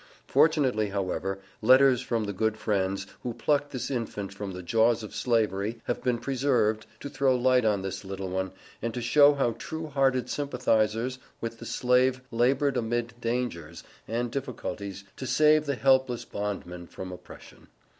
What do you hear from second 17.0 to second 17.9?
oppression.